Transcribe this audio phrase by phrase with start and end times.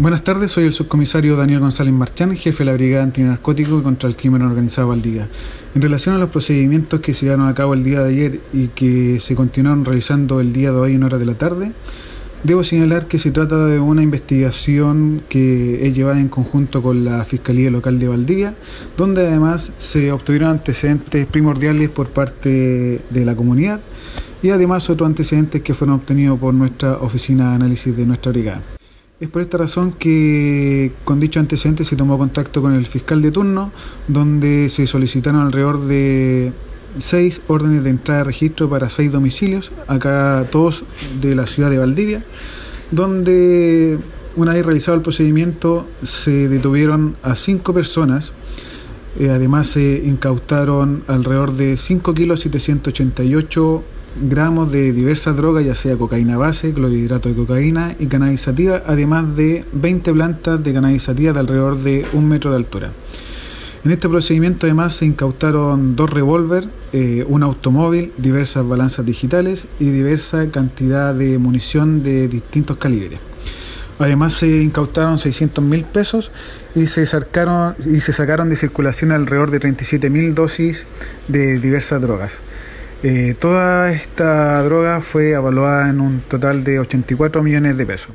[0.00, 4.16] Buenas tardes, soy el subcomisario Daniel González Marchán, jefe de la Brigada Antinarcótico contra el
[4.16, 5.28] Crimen Organizado Valdivia.
[5.74, 8.68] En relación a los procedimientos que se llevaron a cabo el día de ayer y
[8.68, 11.72] que se continuaron realizando el día de hoy en horas de la tarde,
[12.44, 17.24] debo señalar que se trata de una investigación que es llevada en conjunto con la
[17.24, 18.54] Fiscalía Local de Valdivia,
[18.96, 23.80] donde además se obtuvieron antecedentes primordiales por parte de la comunidad
[24.44, 28.77] y además otros antecedentes que fueron obtenidos por nuestra oficina de análisis de nuestra brigada.
[29.20, 33.32] Es por esta razón que con dicho antecedente se tomó contacto con el fiscal de
[33.32, 33.72] turno,
[34.06, 36.52] donde se solicitaron alrededor de
[36.98, 40.84] seis órdenes de entrada de registro para seis domicilios, acá todos
[41.20, 42.24] de la ciudad de Valdivia,
[42.92, 43.98] donde
[44.36, 48.32] una vez realizado el procedimiento se detuvieron a cinco personas,
[49.18, 53.82] eh, además se incautaron alrededor de 5 kilos 788
[54.16, 59.64] gramos de diversas drogas, ya sea cocaína base, clorhidrato de cocaína y cannabis además de
[59.72, 62.92] 20 plantas de cannabis de alrededor de un metro de altura.
[63.84, 69.90] En este procedimiento además se incautaron dos revólver, eh, un automóvil, diversas balanzas digitales y
[69.90, 73.20] diversa cantidad de munición de distintos calibres.
[74.00, 76.30] Además se incautaron 600 mil pesos
[76.74, 80.86] y se, sacaron, y se sacaron de circulación alrededor de 37 mil dosis
[81.26, 82.40] de diversas drogas.
[83.02, 88.14] Eh, toda esta droga fue evaluada en un total de 84 millones de pesos.